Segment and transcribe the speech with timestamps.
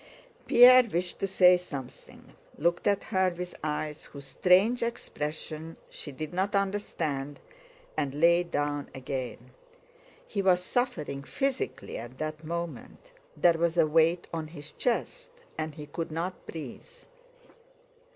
[0.47, 6.33] Pierre wished to say something, looked at her with eyes whose strange expression she did
[6.33, 7.39] not understand,
[7.95, 9.51] and lay down again.
[10.25, 15.75] He was suffering physically at that moment, there was a weight on his chest and
[15.75, 16.87] he could not breathe.